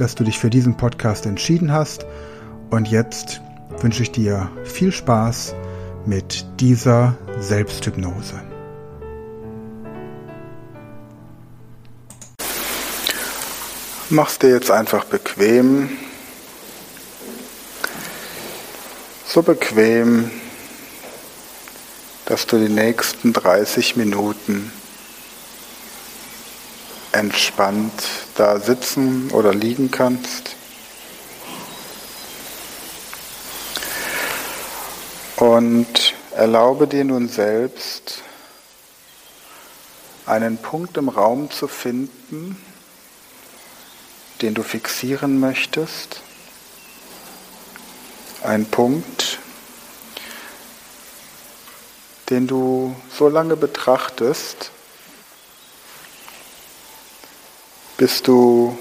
[0.00, 2.06] dass du dich für diesen Podcast entschieden hast.
[2.70, 3.40] Und jetzt
[3.80, 5.54] wünsche ich dir viel Spaß
[6.06, 8.34] mit dieser Selbsthypnose.
[14.10, 15.90] Mach's dir jetzt einfach bequem.
[19.26, 20.30] So bequem,
[22.24, 24.72] dass du die nächsten 30 Minuten
[27.18, 27.92] entspannt
[28.36, 30.54] da sitzen oder liegen kannst.
[35.36, 38.22] Und erlaube dir nun selbst,
[40.26, 42.56] einen Punkt im Raum zu finden,
[44.42, 46.20] den du fixieren möchtest.
[48.42, 49.38] Ein Punkt,
[52.30, 54.70] den du so lange betrachtest,
[57.98, 58.78] bis du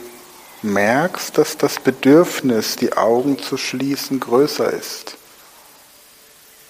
[0.61, 5.17] merkst, dass das Bedürfnis, die Augen zu schließen, größer ist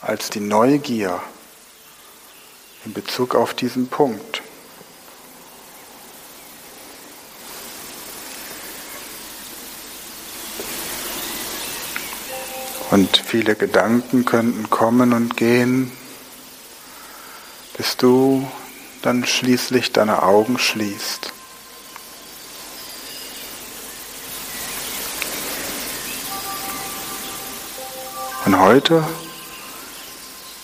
[0.02, 1.22] als die Neugier
[2.86, 4.42] in Bezug auf diesen Punkt.
[12.90, 15.92] Und viele Gedanken könnten kommen und gehen,
[17.75, 18.50] bis du
[19.02, 21.34] dann schließlich deine Augen schließt.
[28.48, 29.06] Und heute,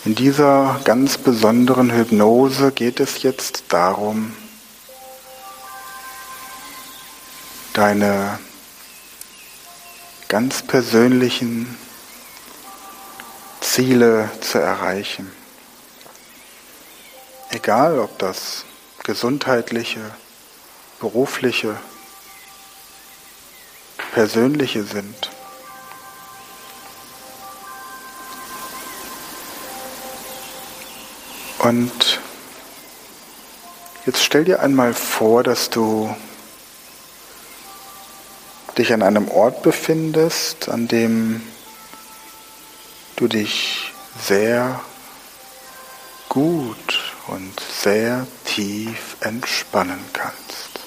[0.05, 4.33] in dieser ganz besonderen Hypnose, geht es jetzt darum,
[7.73, 8.39] deine
[10.29, 11.77] ganz persönlichen
[13.59, 15.29] Ziele zu erreichen.
[17.49, 18.63] Egal, ob das
[19.03, 19.99] gesundheitliche,
[21.01, 21.75] berufliche,
[24.13, 25.31] persönliche sind.
[31.63, 32.19] Und
[34.05, 36.13] jetzt stell dir einmal vor, dass du
[38.77, 41.41] dich an einem Ort befindest, an dem
[43.15, 44.81] du dich sehr
[46.27, 50.81] gut und sehr tief entspannen kannst.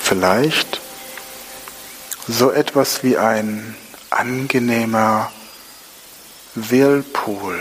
[0.00, 0.80] Vielleicht
[2.26, 3.76] so etwas wie ein
[4.18, 5.30] angenehmer
[6.54, 7.60] Whirlpool,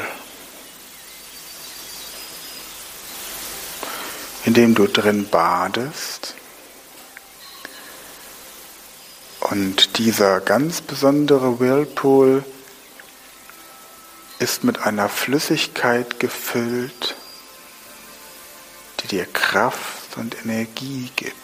[4.46, 6.36] in dem du drin badest.
[9.40, 12.44] Und dieser ganz besondere Whirlpool
[14.40, 17.16] ist mit einer Flüssigkeit gefüllt,
[19.00, 21.43] die dir Kraft und Energie gibt.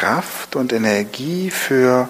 [0.00, 2.08] Kraft und Energie für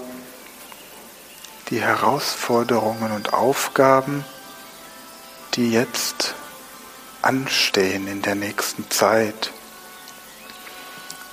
[1.70, 4.24] die Herausforderungen und Aufgaben,
[5.54, 6.36] die jetzt
[7.20, 9.50] anstehen in der nächsten Zeit,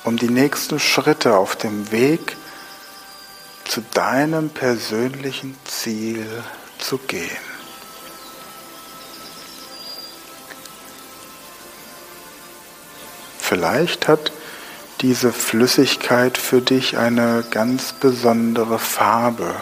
[0.04, 2.36] um die nächsten Schritte auf dem Weg
[3.64, 6.26] zu deinem persönlichen Ziel
[6.80, 7.30] zu gehen.
[13.38, 14.32] Vielleicht hat
[15.02, 19.62] diese Flüssigkeit für dich eine ganz besondere Farbe.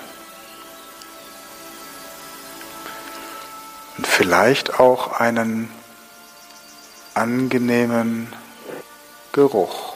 [3.97, 5.69] Und vielleicht auch einen
[7.13, 8.33] angenehmen
[9.31, 9.95] Geruch.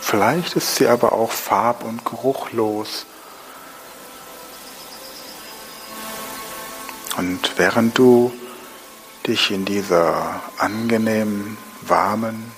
[0.00, 3.06] Vielleicht ist sie aber auch farb- und geruchlos.
[7.16, 8.32] Und während du
[9.26, 12.52] dich in dieser angenehmen, warmen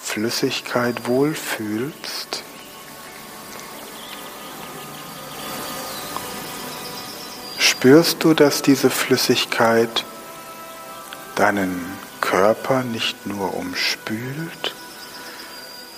[0.00, 2.42] Flüssigkeit wohlfühlst,
[7.58, 10.04] spürst du, dass diese Flüssigkeit
[11.36, 11.80] deinen
[12.20, 14.74] Körper nicht nur umspült,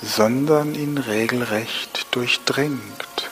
[0.02, 3.30] sondern ihn regelrecht durchdringt.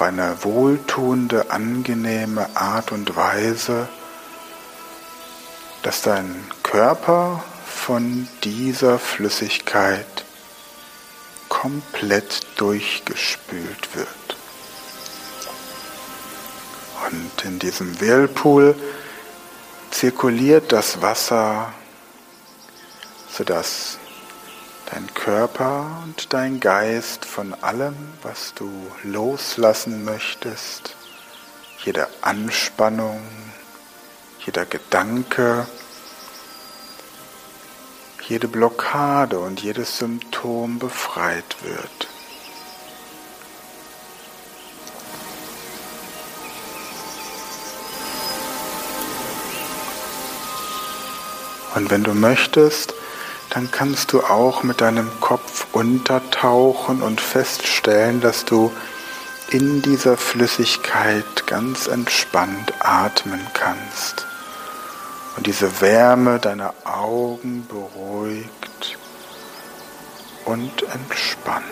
[0.00, 3.88] auf eine wohltuende, angenehme Art und Weise,
[5.90, 10.24] dass dein Körper von dieser Flüssigkeit
[11.48, 14.36] komplett durchgespült wird.
[17.10, 18.76] Und in diesem Whirlpool
[19.90, 21.72] zirkuliert das Wasser,
[23.28, 23.98] sodass
[24.92, 28.70] dein Körper und dein Geist von allem, was du
[29.02, 30.94] loslassen möchtest,
[31.84, 33.20] jede Anspannung,
[34.46, 35.66] jeder Gedanke,
[38.30, 42.08] jede Blockade und jedes Symptom befreit wird.
[51.74, 52.94] Und wenn du möchtest,
[53.50, 58.70] dann kannst du auch mit deinem Kopf untertauchen und feststellen, dass du
[59.50, 64.29] in dieser Flüssigkeit ganz entspannt atmen kannst
[65.40, 68.98] und diese Wärme deiner Augen beruhigt
[70.44, 71.64] und entspannt.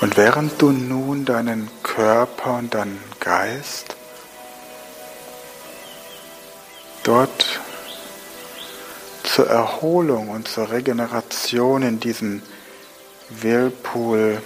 [0.00, 3.94] Und während du nun deinen Körper und deinen Geist
[7.02, 7.60] dort
[9.22, 12.42] zur Erholung und zur Regeneration in diesen
[13.28, 14.40] Whirlpool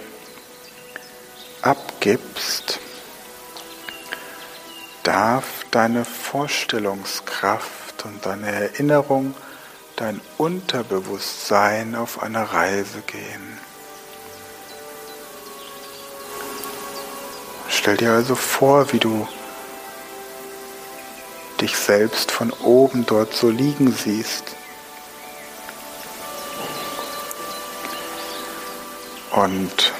[1.67, 2.79] abgibst,
[5.03, 9.35] darf deine Vorstellungskraft und deine Erinnerung,
[9.97, 13.59] dein Unterbewusstsein auf eine Reise gehen.
[17.69, 19.27] Stell dir also vor, wie du
[21.61, 24.55] dich selbst von oben dort so liegen siehst.
[29.31, 29.93] Und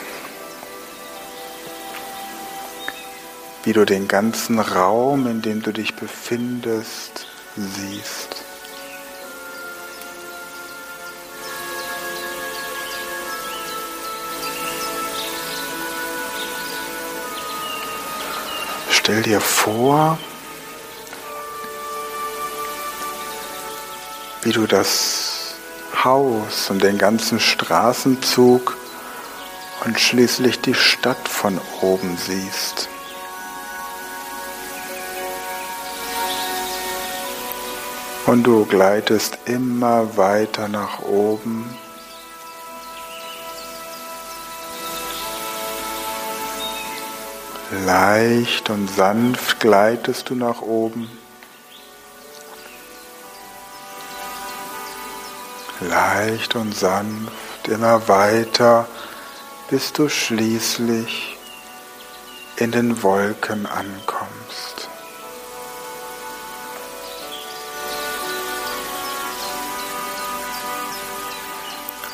[3.67, 7.27] wie du den ganzen Raum, in dem du dich befindest,
[7.57, 8.45] siehst.
[18.89, 20.17] Stell dir vor,
[24.43, 25.55] wie du das
[26.05, 28.77] Haus und den ganzen Straßenzug
[29.83, 32.87] und schließlich die Stadt von oben siehst.
[38.27, 41.73] Und du gleitest immer weiter nach oben.
[47.85, 51.09] Leicht und sanft gleitest du nach oben.
[55.79, 58.89] Leicht und sanft immer weiter,
[59.69, 61.37] bis du schließlich
[62.57, 64.16] in den Wolken ankommst.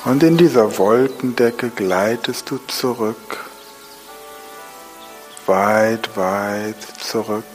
[0.06, 3.50] Und in dieser Wolkendecke gleitest du zurück,
[5.46, 7.46] weit, weit zurück.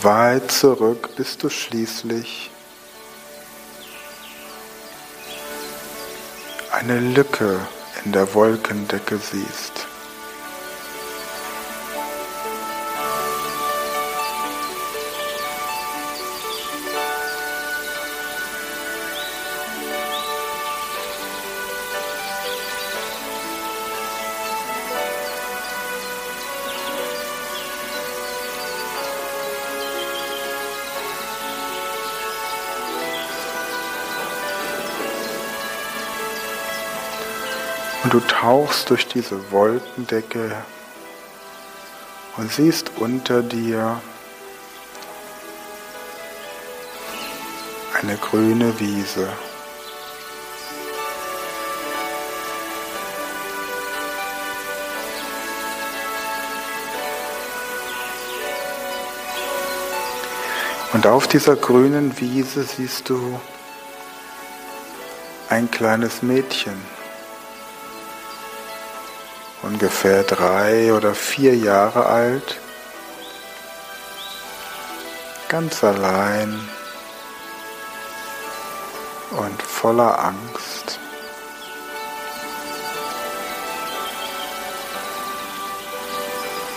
[0.00, 2.50] Weit zurück, bis du schließlich
[6.72, 7.60] eine Lücke
[8.04, 9.91] in der Wolkendecke siehst.
[38.12, 40.54] Du tauchst durch diese Wolkendecke
[42.36, 44.02] und siehst unter dir
[47.98, 49.32] eine grüne Wiese.
[60.92, 63.40] Und auf dieser grünen Wiese siehst du
[65.48, 67.01] ein kleines Mädchen
[69.62, 72.58] ungefähr drei oder vier Jahre alt,
[75.48, 76.68] ganz allein
[79.30, 80.98] und voller Angst.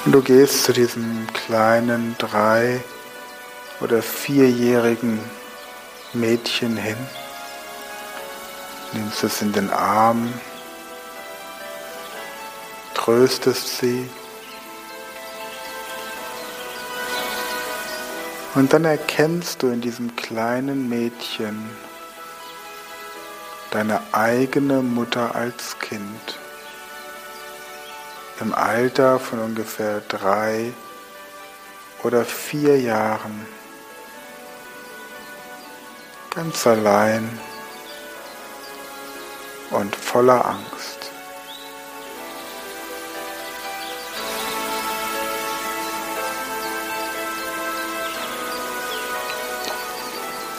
[0.05, 2.83] Und du gehst zu diesem kleinen drei-
[3.81, 5.19] oder vierjährigen
[6.13, 6.97] Mädchen hin,
[8.93, 10.31] nimmst es in den Arm,
[13.05, 14.09] tröstest sie.
[18.55, 21.69] Und dann erkennst du in diesem kleinen Mädchen
[23.69, 26.39] deine eigene Mutter als Kind.
[28.41, 30.73] Im Alter von ungefähr drei
[32.01, 33.45] oder vier Jahren.
[36.33, 37.29] Ganz allein
[39.69, 41.04] und voller Angst.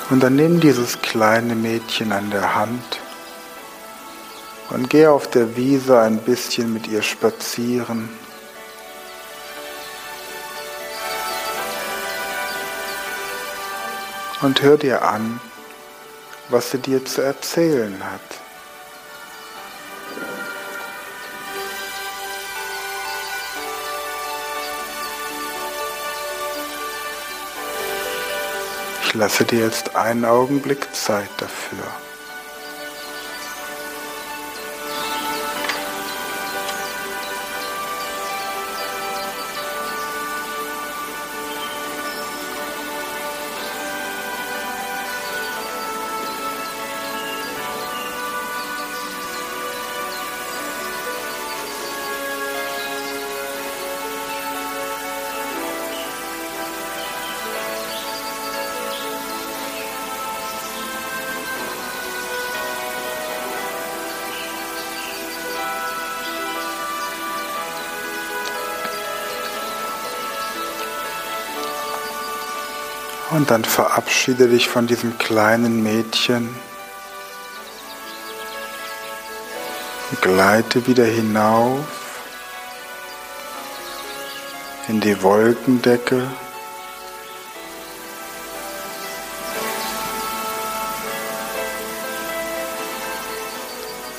[0.09, 3.01] Und dann nimm dieses kleine Mädchen an der Hand
[4.71, 8.09] und geh auf der Wiese ein bisschen mit ihr spazieren.
[14.43, 15.41] Und hör dir an,
[16.51, 18.46] was sie dir zu erzählen hat.
[29.17, 32.06] Lasse dir jetzt einen Augenblick Zeit dafür.
[73.31, 76.49] Und dann verabschiede dich von diesem kleinen Mädchen.
[80.21, 81.85] Gleite wieder hinauf
[84.89, 86.23] in die Wolkendecke.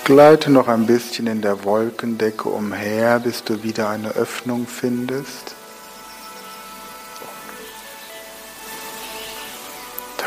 [0.03, 5.56] Gleite noch ein bisschen in der Wolkendecke umher, bis du wieder eine Öffnung findest.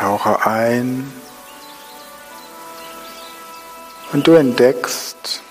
[0.01, 1.13] Tauche ein
[4.13, 5.43] und du entdeckst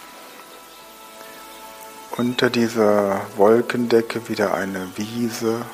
[2.16, 5.64] unter dieser Wolkendecke wieder eine Wiese.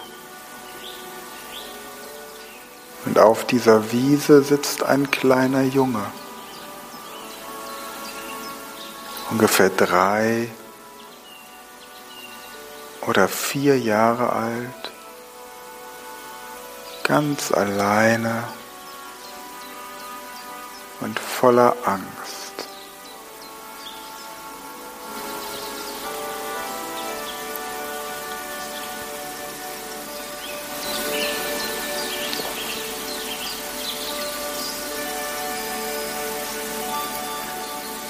[3.06, 6.04] Und auf dieser Wiese sitzt ein kleiner Junge,
[9.30, 10.50] ungefähr drei
[13.06, 14.92] oder vier Jahre alt,
[17.04, 18.45] ganz alleine
[21.00, 22.37] und voller Angst.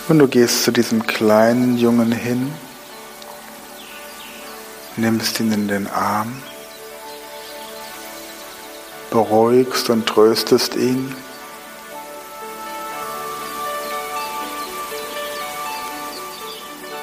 [0.08, 2.52] Und du gehst zu diesem kleinen Jungen hin,
[4.96, 6.42] nimmst ihn in den Arm,
[9.10, 11.12] beruhigst und tröstest ihn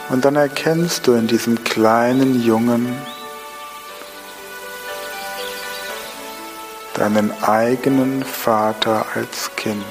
[0.10, 2.96] Und dann erkennst du in diesem kleinen Jungen
[6.94, 9.84] deinen eigenen Vater als Kind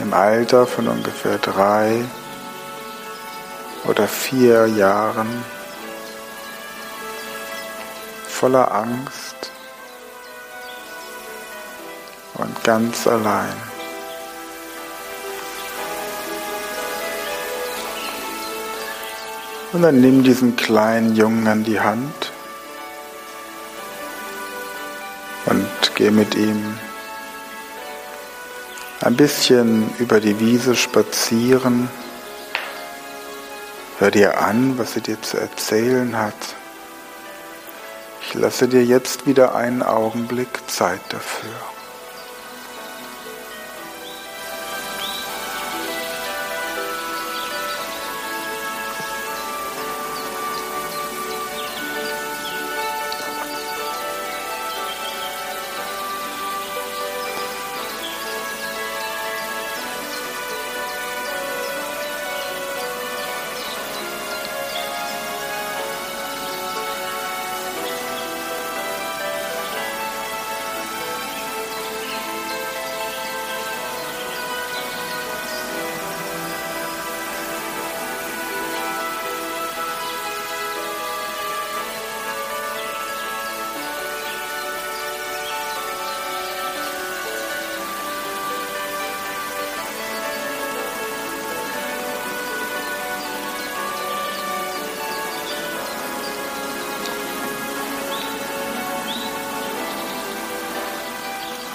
[0.00, 2.04] im Alter von ungefähr drei
[3.84, 5.44] oder vier Jahren
[8.28, 9.52] voller Angst
[12.34, 13.71] und ganz allein.
[19.72, 22.32] Und dann nimm diesen kleinen Jungen an die Hand
[25.46, 26.78] und geh mit ihm
[29.00, 31.88] ein bisschen über die Wiese spazieren.
[33.98, 36.34] Hör dir an, was sie dir zu erzählen hat.
[38.26, 41.50] Ich lasse dir jetzt wieder einen Augenblick Zeit dafür.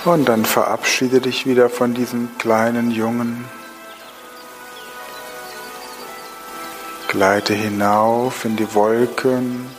[0.07, 3.43] Und dann verabschiede dich wieder von diesem kleinen Jungen.
[7.09, 9.69] Gleite hinauf in die Wolken.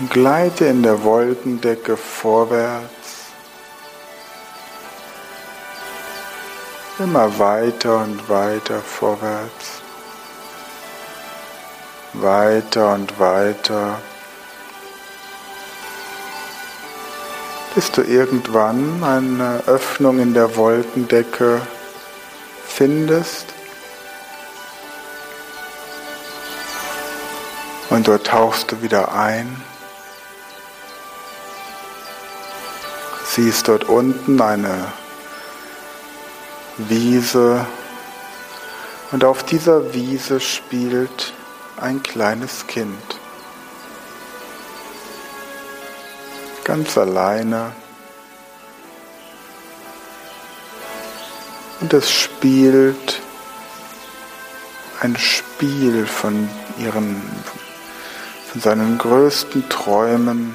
[0.00, 3.26] Und gleite in der Wolkendecke vorwärts.
[6.98, 9.80] Immer weiter und weiter vorwärts.
[12.14, 14.00] Weiter und weiter.
[17.74, 21.60] Bis du irgendwann eine Öffnung in der Wolkendecke
[22.66, 23.46] findest.
[27.90, 29.62] Und dort tauchst du wieder ein.
[33.24, 34.92] Siehst dort unten eine
[36.76, 37.66] Wiese
[39.12, 41.32] und auf dieser Wiese spielt
[41.76, 43.19] ein kleines Kind.
[46.64, 47.72] Ganz alleine.
[51.80, 53.20] Und es spielt
[55.00, 56.48] ein Spiel von
[56.78, 57.22] ihren,
[58.50, 60.54] von seinen größten Träumen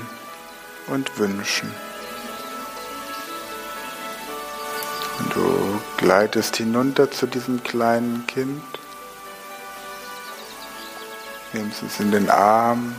[0.88, 1.72] und Wünschen.
[5.20, 8.64] Und du gleitest hinunter zu diesem kleinen Kind,
[11.54, 12.96] nimmst es in den Arm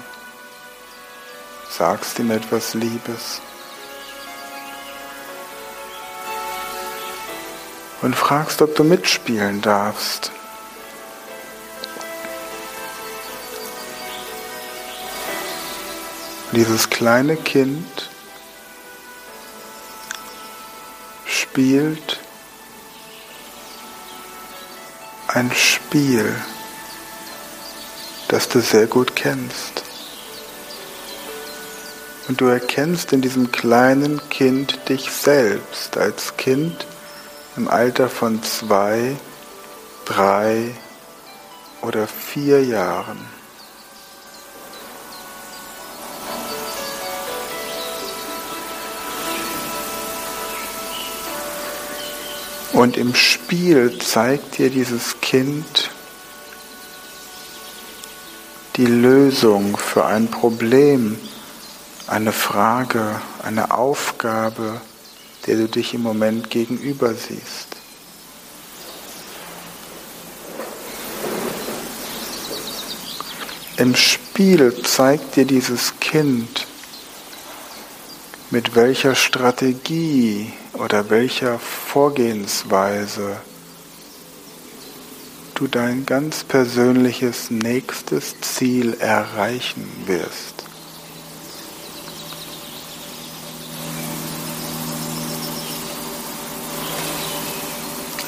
[1.77, 3.41] sagst ihm etwas Liebes
[8.01, 10.31] und fragst, ob du mitspielen darfst.
[16.53, 18.09] Dieses kleine Kind
[21.27, 22.21] spielt
[25.29, 26.35] ein Spiel,
[28.29, 29.86] das du sehr gut kennst.
[32.29, 36.87] Und du erkennst in diesem kleinen Kind dich selbst als Kind
[37.57, 39.17] im Alter von zwei,
[40.05, 40.75] drei
[41.83, 43.19] oder vier Jahren.
[52.73, 55.91] Und im Spiel zeigt dir dieses Kind
[58.77, 61.19] die Lösung für ein Problem,
[62.07, 64.81] eine Frage, eine Aufgabe,
[65.47, 67.77] der du dich im Moment gegenüber siehst.
[73.77, 76.67] Im Spiel zeigt dir dieses Kind,
[78.51, 83.37] mit welcher Strategie oder welcher Vorgehensweise
[85.55, 90.66] du dein ganz persönliches nächstes Ziel erreichen wirst.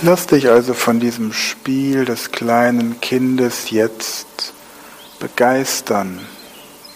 [0.01, 4.53] Lass dich also von diesem Spiel des kleinen Kindes jetzt
[5.19, 6.21] begeistern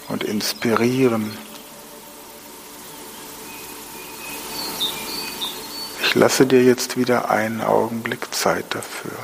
[0.06, 1.36] und inspirieren.
[6.04, 9.18] Ich lasse dir jetzt wieder einen Augenblick Zeit dafür.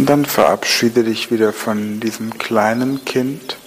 [0.00, 3.58] Und dann verabschiede dich wieder von diesem kleinen Kind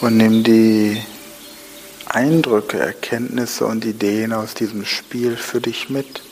[0.00, 1.02] und nimm die
[2.06, 6.22] Eindrücke, Erkenntnisse und Ideen aus diesem Spiel für dich mit.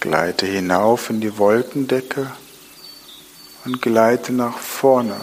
[0.00, 2.30] Gleite hinauf in die Wolkendecke
[3.64, 5.18] und gleite nach vorne.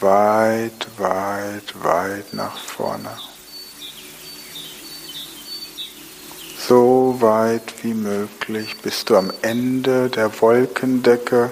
[0.00, 3.10] Weit, weit, weit nach vorne.
[7.20, 11.50] Weit wie möglich, bis du am Ende der Wolkendecke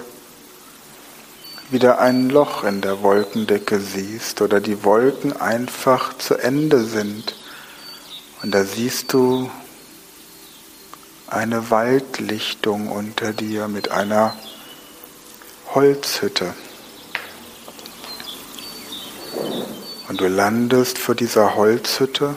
[1.69, 7.35] wieder ein Loch in der Wolkendecke siehst oder die Wolken einfach zu Ende sind.
[8.41, 9.49] Und da siehst du
[11.27, 14.35] eine Waldlichtung unter dir mit einer
[15.73, 16.53] Holzhütte.
[20.07, 22.35] Und du landest vor dieser Holzhütte.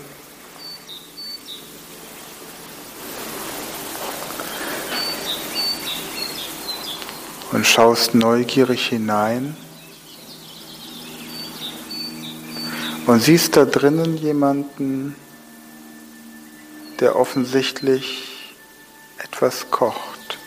[7.60, 9.54] Und schaust neugierig hinein
[13.04, 15.14] und siehst da drinnen jemanden,
[17.00, 18.54] der offensichtlich
[19.18, 20.38] etwas kocht.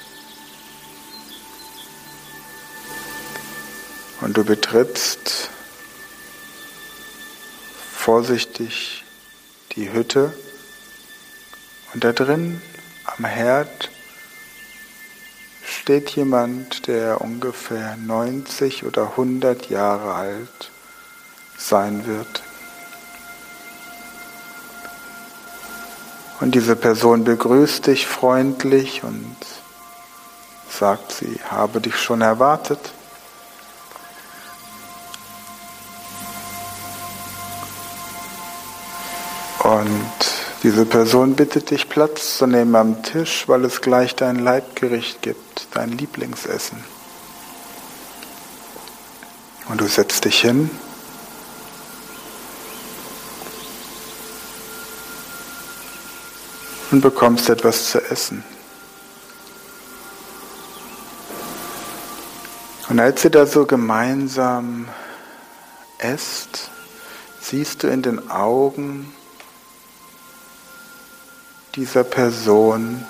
[4.22, 5.52] Und du betrittst
[7.96, 9.04] vorsichtig
[9.76, 10.36] die Hütte
[11.94, 12.60] und da drin
[13.06, 13.93] am Herd
[15.84, 20.72] steht jemand, der ungefähr 90 oder 100 Jahre alt
[21.58, 22.42] sein wird.
[26.40, 29.36] Und diese Person begrüßt dich freundlich und
[30.70, 32.94] sagt, sie habe dich schon erwartet.
[40.64, 45.68] Diese Person bittet dich, Platz zu nehmen am Tisch, weil es gleich dein Leibgericht gibt,
[45.74, 46.82] dein Lieblingsessen.
[49.68, 50.70] Und du setzt dich hin
[56.92, 58.46] und bekommst etwas zu essen.
[62.88, 64.88] Und als ihr da so gemeinsam
[65.98, 66.70] esst,
[67.42, 69.14] siehst du in den Augen
[71.76, 73.04] dieser Person,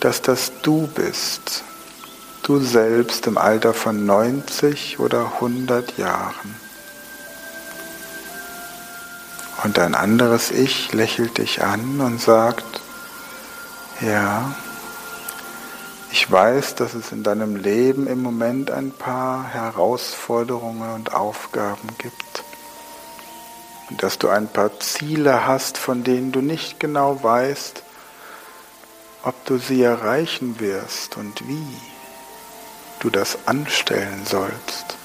[0.00, 1.64] dass das du bist,
[2.42, 6.54] du selbst im Alter von 90 oder 100 Jahren.
[9.64, 12.80] Und ein anderes Ich lächelt dich an und sagt,
[14.02, 14.54] ja,
[16.12, 22.44] ich weiß, dass es in deinem Leben im Moment ein paar Herausforderungen und Aufgaben gibt.
[23.88, 27.85] Und dass du ein paar Ziele hast, von denen du nicht genau weißt,
[29.26, 31.66] ob du sie erreichen wirst und wie
[33.00, 34.96] du das anstellen sollst.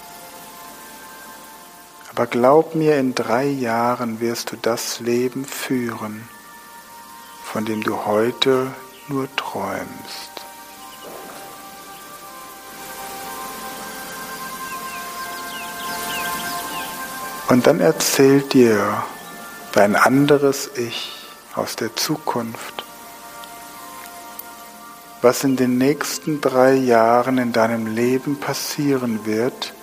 [2.12, 6.29] Aber glaub mir, in drei Jahren wirst du das Leben führen,
[7.43, 8.67] von dem du heute
[9.07, 9.89] nur träumst.
[17.47, 19.01] Und dann erzählt dir
[19.71, 21.12] dein anderes Ich
[21.55, 22.81] aus der Zukunft,
[25.21, 29.73] was in den nächsten drei Jahren in deinem Leben passieren wird,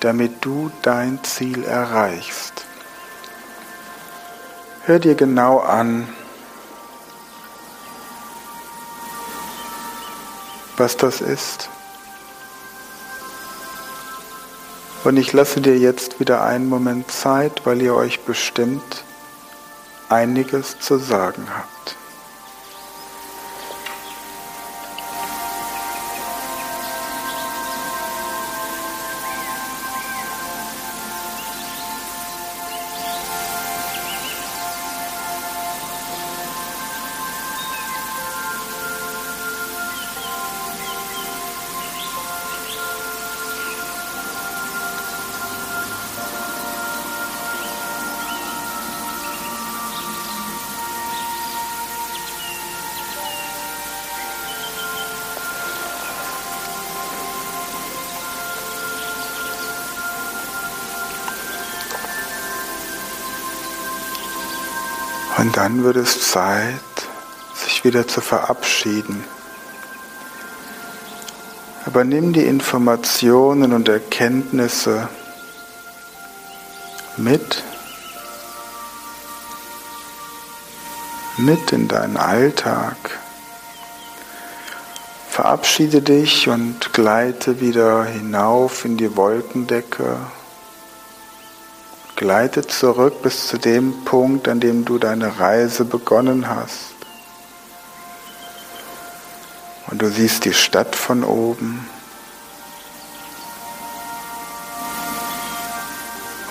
[0.00, 2.64] damit du dein Ziel erreichst.
[4.84, 6.08] Hör dir genau an,
[10.76, 11.68] was das ist.
[15.04, 19.04] Und ich lasse dir jetzt wieder einen Moment Zeit, weil ihr euch bestimmt
[20.08, 21.97] einiges zu sagen habt.
[65.38, 66.72] Und dann wird es Zeit,
[67.54, 69.22] sich wieder zu verabschieden.
[71.86, 75.08] Aber nimm die Informationen und Erkenntnisse
[77.16, 77.62] mit,
[81.36, 82.96] mit in deinen Alltag.
[85.30, 90.16] Verabschiede dich und gleite wieder hinauf in die Wolkendecke
[92.18, 96.96] Gleite zurück bis zu dem Punkt, an dem du deine Reise begonnen hast.
[99.86, 101.88] Und du siehst die Stadt von oben.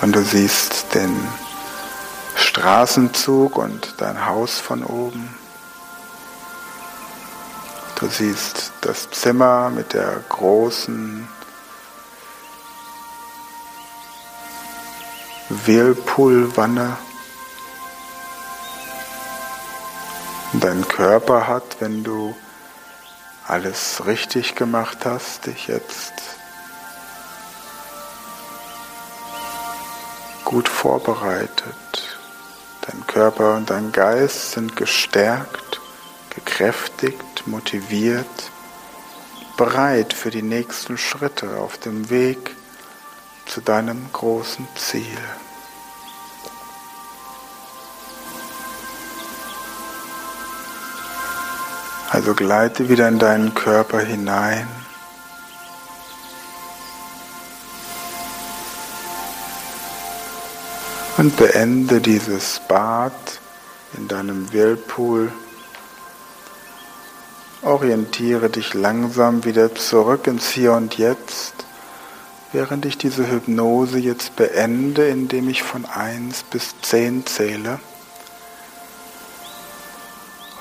[0.01, 1.13] Und du siehst den
[2.37, 5.35] Straßenzug und dein Haus von oben.
[7.99, 11.27] Du siehst das Zimmer mit der großen
[15.49, 16.97] Whirlpool-Wanne.
[20.59, 22.35] dein Körper hat, wenn du
[23.47, 26.13] alles richtig gemacht hast, dich jetzt
[30.43, 32.17] gut vorbereitet.
[32.81, 35.79] Dein Körper und dein Geist sind gestärkt,
[36.35, 38.51] gekräftigt, motiviert,
[39.55, 42.56] bereit für die nächsten Schritte auf dem Weg
[43.47, 45.17] zu deinem großen Ziel.
[52.09, 54.67] Also gleite wieder in deinen Körper hinein.
[61.17, 63.13] Und beende dieses Bad
[63.97, 65.31] in deinem Whirlpool.
[67.61, 71.66] Orientiere dich langsam wieder zurück ins Hier und Jetzt,
[72.51, 77.79] während ich diese Hypnose jetzt beende, indem ich von 1 bis 10 zähle.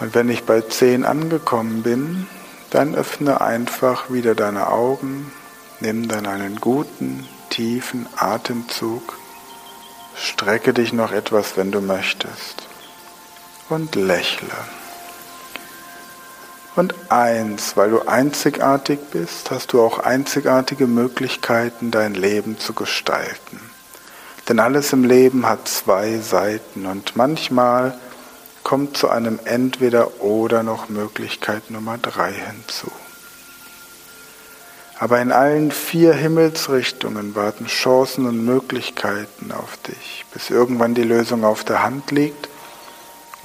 [0.00, 2.26] Und wenn ich bei 10 angekommen bin,
[2.70, 5.32] dann öffne einfach wieder deine Augen,
[5.80, 9.16] nimm dann einen guten, tiefen Atemzug,
[10.14, 12.66] strecke dich noch etwas, wenn du möchtest,
[13.68, 14.48] und lächle.
[16.76, 23.58] Und eins, weil du einzigartig bist, hast du auch einzigartige Möglichkeiten, dein Leben zu gestalten.
[24.46, 27.98] Denn alles im Leben hat zwei Seiten und manchmal
[28.62, 32.92] kommt zu einem Entweder oder noch Möglichkeit Nummer drei hinzu.
[34.98, 41.44] Aber in allen vier Himmelsrichtungen warten Chancen und Möglichkeiten auf dich, bis irgendwann die Lösung
[41.44, 42.48] auf der Hand liegt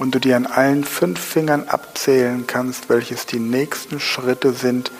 [0.02, 4.90] und du dir an allen fünf Fingern abzählen kannst, welches die nächsten Schritte sind,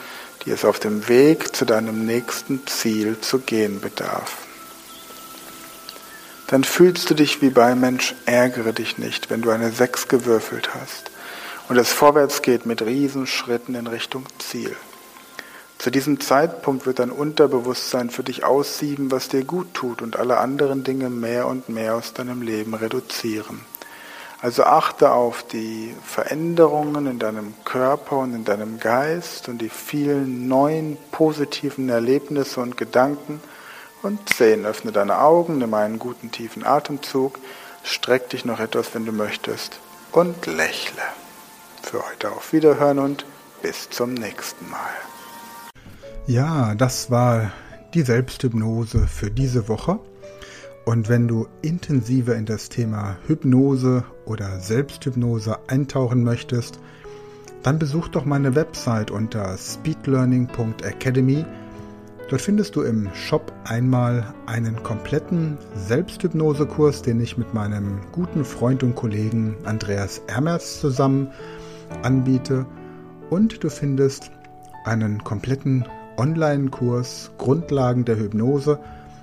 [0.44, 4.38] die es auf dem Weg zu deinem nächsten Ziel zu gehen bedarf
[6.52, 10.74] dann fühlst du dich wie bei Mensch, ärgere dich nicht, wenn du eine Sechs gewürfelt
[10.74, 11.10] hast
[11.70, 14.76] und es vorwärts geht mit Riesenschritten in Richtung Ziel.
[15.78, 20.36] Zu diesem Zeitpunkt wird dein Unterbewusstsein für dich aussieben, was dir gut tut und alle
[20.36, 23.71] anderen Dinge mehr und mehr aus deinem Leben reduzieren.
[24.42, 30.48] Also achte auf die Veränderungen in deinem Körper und in deinem Geist und die vielen
[30.48, 33.40] neuen positiven Erlebnisse und Gedanken,
[34.02, 34.66] und 10.
[34.66, 37.38] Öffne deine Augen, nimm einen guten tiefen Atemzug,
[37.84, 39.78] streck dich noch etwas, wenn du möchtest,
[40.10, 41.02] und lächle.
[41.82, 43.24] Für heute auf Wiederhören und
[43.62, 44.90] bis zum nächsten Mal.
[46.26, 47.52] Ja, das war
[47.94, 50.00] die Selbsthypnose für diese Woche.
[50.84, 56.80] Und wenn du intensiver in das Thema Hypnose oder Selbsthypnose eintauchen möchtest,
[57.62, 61.44] dann besuch doch meine Website unter speedlearning.academy
[62.32, 68.82] Dort findest du im Shop einmal einen kompletten Selbsthypnosekurs, den ich mit meinem guten Freund
[68.82, 71.28] und Kollegen Andreas Ermers zusammen
[72.02, 72.64] anbiete.
[73.28, 74.30] Und du findest
[74.86, 75.84] einen kompletten
[76.16, 78.78] Online-Kurs Grundlagen der Hypnose.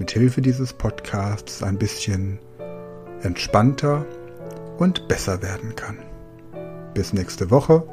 [0.00, 2.40] mit Hilfe dieses Podcasts ein bisschen
[3.22, 4.06] entspannter
[4.78, 5.98] und besser werden kann.
[6.94, 7.84] Bis nächste Woche,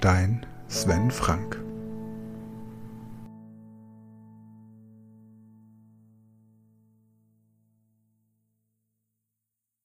[0.00, 1.60] dein Sven Frank.